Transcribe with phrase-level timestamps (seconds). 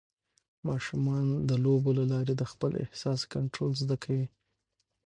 [0.67, 4.27] ماشومان د لوبو له لارې د خپل احساس کنټرول زده کوي.